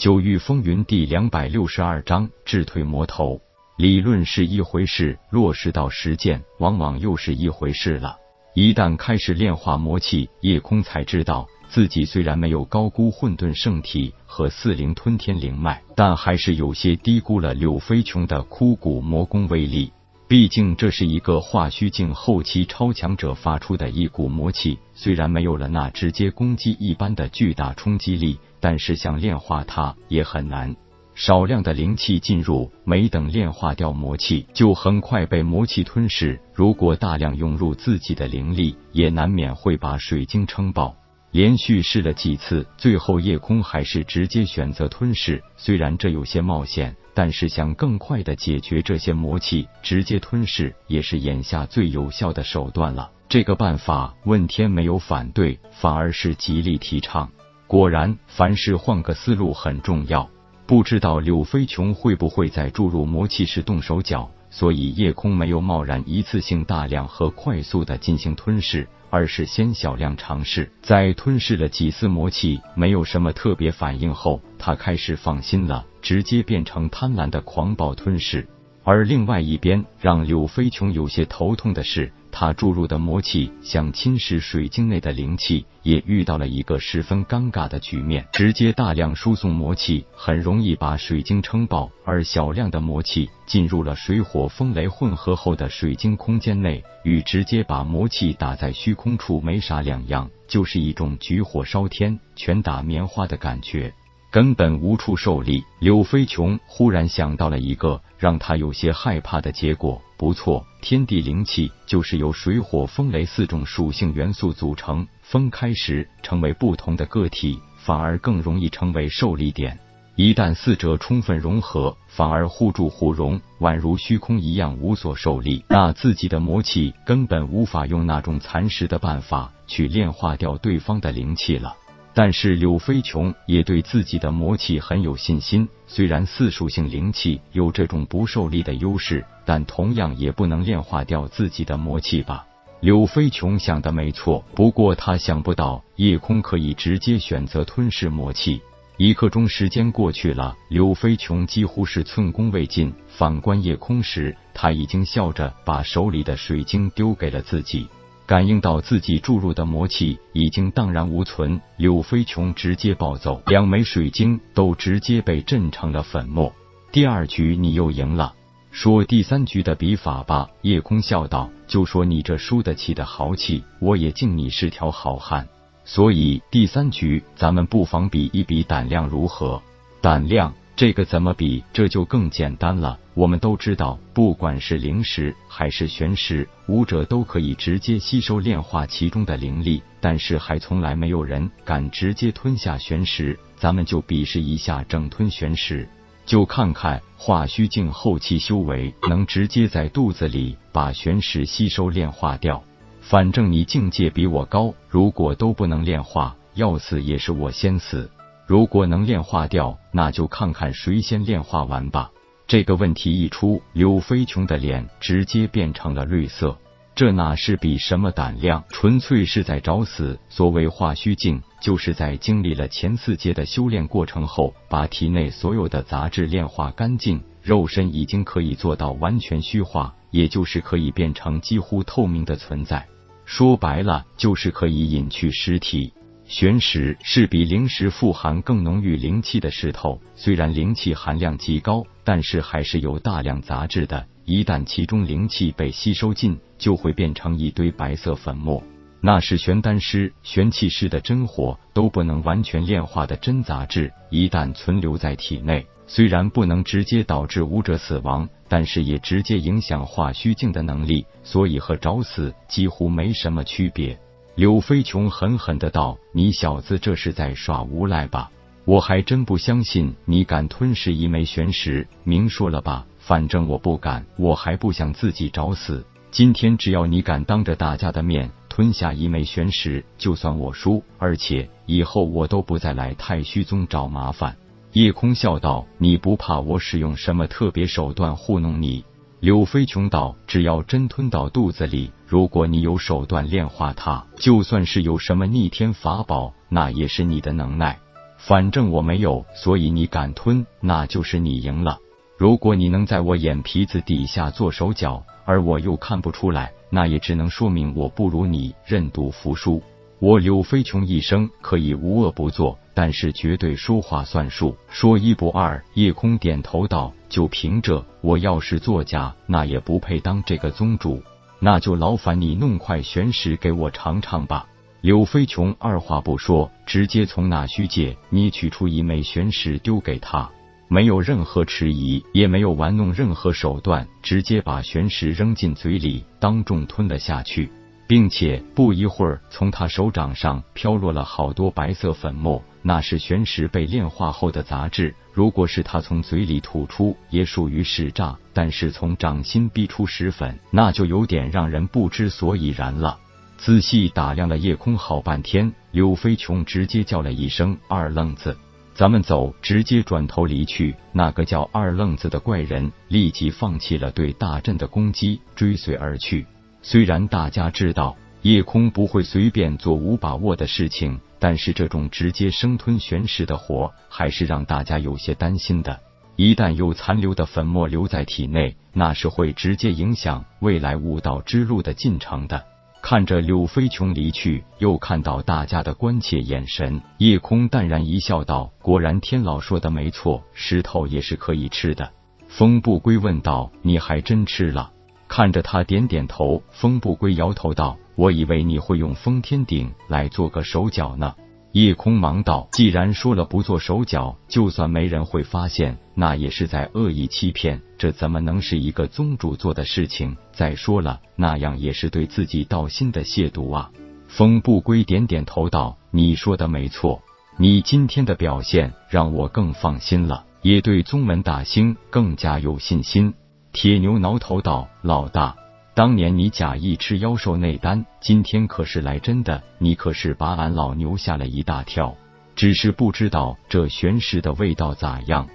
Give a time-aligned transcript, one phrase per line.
[0.00, 3.38] 九域风云第两百六十二章智退魔头。
[3.76, 8.16] 理论是一回事，落实到实践，往往又是一回事了。
[8.54, 19.92] 一旦开始炼化魔气，叶空才知道自己虽然没有高估混沌圣体和四灵吞天灵脉，但还是有些低估了柳飞琼的枯骨魔功威力。
[20.26, 30.76] 毕竟这是一个化虚境后期超强者发出的一股魔气，虽然没有了那直接攻击一般的巨大冲击力，但是想炼化它也很难。
[31.14, 36.40] 少量的灵气进入，没等炼化掉魔气，就很快被魔气吞噬。
[36.54, 40.94] 如果大量涌入自己的灵力，也难免会把水晶撑爆。
[41.32, 45.42] 连续试了几次，最后夜空还是直接选择吞噬。
[45.56, 46.96] 虽然这有些冒险。
[47.12, 53.10] 但是想更快的解决这些魔气，直接吞噬也是眼下最有效的手段了。
[53.28, 57.28] 这个办法，问天没有反对，反而是极力提倡。
[57.70, 60.28] 果然，凡事换个思路很重要。
[60.66, 68.88] 不知道柳飞琼会不会在注入魔气时动手脚，所以夜空没有贸然一次性大量和快速的进行吞噬。
[69.08, 78.48] 而是先小量尝试，在吞噬了几丝魔气，没有什么特别反应后，他开始放心了，直接变成贪婪的狂暴吞噬。
[78.82, 82.12] 而另外一边，让柳飞琼有些头痛的是。
[82.40, 88.26] 他注入的魔气想侵蚀水晶内的灵气，也遇到了一个十分尴尬的局面。
[88.32, 103.92] 直接大量输送魔气，很容易把水晶撑爆；而小量的魔气进入了水火风雷混合后的水晶空间内，与直接把魔气打在虚空处没啥两样，就是一种举火烧天、拳打棉花的感觉。
[104.30, 105.64] 根本无处受力。
[105.78, 110.00] 柳飞琼忽然想到了一个让他有些害怕的结果。
[110.16, 119.78] 不错，天地灵气就是由水火风雷四种属性元素组成，分开时成为不同的个体，反而更容易成为受力点。
[120.16, 131.74] 一旦四者充分融合，反而互助互融，宛如虚空一样无所受力， 那自己的魔气根本无法用那种蚕食的办法去炼化掉对方的灵气了。
[132.12, 142.46] 但是柳飞琼也对自己的魔气很有信心，虽然四属性灵气有这种不受力的优势，但同样也不能炼化掉自己的魔气吧？
[142.80, 148.60] 柳飞琼想的没错，不过他想不到夜空可以直接选择吞噬魔气。
[148.96, 152.92] 一刻钟时间过去了，柳飞琼几乎是寸功未尽。
[153.06, 157.86] 反观夜空时，他已经笑着把手里的水晶丢给了自己。
[158.30, 166.52] 感应到自己注入的魔气已经荡然无存，柳飞琼直接暴走，两枚水晶都直接被震成了粉末。
[166.92, 168.32] 第二局你又赢了，
[168.70, 170.48] 说第三局的比法吧。
[170.62, 175.48] 夜空笑道：“就说你这输得起的豪气，我也敬你是条好汉。
[175.84, 179.60] 所以第三局咱们不妨比一比胆量如何？
[180.00, 181.62] 胆量。”这个怎么比？
[181.74, 182.98] 这就更简单了。
[183.12, 193.38] 我们都知道，不管是灵石还是玄石，武者都可以直接吸收炼化其中的灵力，但是还从来没有人敢直接吞下玄石。
[193.56, 195.86] 咱们就比试一下整吞玄石，
[196.24, 202.64] 就看看化虚境后期修为能直接在肚子里把玄石吸收炼化掉。
[203.02, 208.10] 反正你境界比我高，如果都不能炼化，要死也是我先死。
[208.50, 212.10] 如果能炼化掉，那就看看谁先炼化完吧。
[212.48, 216.58] 这个问题一出，柳飞琼的脸直接变成了绿色。
[216.96, 220.18] 这哪是比什么胆量，纯粹是在找死。
[220.28, 232.84] 所谓化虚境，就是在经历了前四阶的修炼过程后，把体内所有的杂质炼化干净，肉身已经可以做到完全虚化，也就是可以变成几乎透明的存在。
[233.24, 235.92] 说白了，就是可以隐去尸体。
[236.30, 244.06] 玄石是比灵石富含更浓郁灵气的石头，虽然灵气含量极高，但是还是有大量杂质的。
[244.24, 248.62] 一旦其中灵气被吸收尽，就会变成一堆白色粉末，
[249.00, 253.92] 那是玄丹师、玄气师的真火都不能完全炼化的真杂质。
[254.08, 263.98] 一旦存留在体内，虽然不能直接导致武者死亡，但是也直接影响化虚境的能力，所以和找死几乎没什么区别。
[264.40, 268.30] 柳飞琼狠狠的道：“你小子这是在耍无赖吧？
[268.64, 271.86] 我还真不相信你敢吞噬一枚玄石。
[272.04, 275.84] 明说了吧，反正我不敢，我还不想自己找死。
[276.10, 284.34] 今天只要你敢当着大家的面吞下一枚玄石，就算我输，而且以后我都不再来太虚宗找麻烦。”
[284.72, 288.86] 夜空笑道：“你不怕我使用什么特别手段糊弄你？”
[289.20, 297.78] 柳飞琼道：“只要真吞到肚子里，如果你有手段炼化它，就算是有什么逆天法宝，那也是你的能耐。
[298.16, 301.76] 反正我没有，所以你敢吞，那就是你赢了。
[302.16, 309.62] 如果你能在我眼皮子底下做手脚，而我又看不出来，那也只能说明我不如你，认赌服输。
[310.00, 315.62] 我柳飞琼一生可以无恶不作，但是绝对说话算数，说一不二。
[315.74, 321.02] 叶空点头道：“就凭这，我要是作假，那也不配当这个宗主。
[321.38, 324.46] 那就劳烦你弄块玄石给我尝尝吧。”
[324.80, 330.30] 柳飞琼二话不说，直接从那虚界捏取出一枚玄石丢给他。
[330.68, 337.52] 没有任何迟疑，也没有玩弄任何手段，直接把玄石扔进嘴里，当众吞了下去，
[337.90, 344.94] 并且不一会儿，从他手掌上飘落了好多白色粉末，那是玄石被炼化后的杂质。
[345.12, 352.96] 如果是他从嘴里吐出，也属于使诈；但是从掌心逼出石粉，那就有点让人不知所以然了。
[353.38, 358.38] 仔细打量了夜空好半天，柳飞琼直接叫了一声“二愣子”。
[358.72, 360.76] 咱们走，直接转头离去。
[360.92, 366.24] 那个叫二愣子的怪人立即放弃了对大阵的攻击，追随而去。
[366.62, 375.80] 虽然大家知道夜空不会随便做无把握的事情，但是这种直接生吞玄石的活，还是让大家有些担心的。
[376.16, 382.44] 一旦有残留的粉末留在体内，那是会直接影响未来悟道之路的进程的。
[382.82, 391.90] 看着柳飞琼离去，又看到大家的关切眼神，叶空淡然一笑，道：“果然天老说的没错，石头也是可以吃的。”
[392.28, 394.72] 风不归问道：“你还真吃了？”
[395.10, 401.16] 看着他点点头，风不归摇头道：“我以为你会用封天鼎来做个手脚呢。”
[401.50, 407.60] 叶空忙道：“既然说了不做手脚，就算没人会发现，那也是在恶意欺骗。
[407.76, 410.16] 这怎么能是一个宗主做的事情？
[410.32, 413.72] 再说了，那样也是对自己道心的亵渎啊！”
[414.06, 417.02] 风不归点点头道：“你说的没错，
[417.36, 423.12] 你今天的表现让我更放心了，也对宗门大兴更加有信心。”
[423.52, 425.36] 铁牛挠头道：“老大。”
[425.74, 431.96] 当年你假意吃妖兽内丹，今天可是来真的，你可是把俺老牛吓了一大跳。
[432.36, 435.28] 只是不知道这玄石的味道咋样。